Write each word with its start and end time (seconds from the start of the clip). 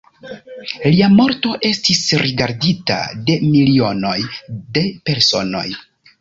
Lia 0.85 1.09
morto 1.17 1.51
estis 1.69 2.01
rigardita 2.21 2.97
de 3.29 3.37
milionoj 3.51 4.17
de 4.79 4.87
personoj. 5.11 5.65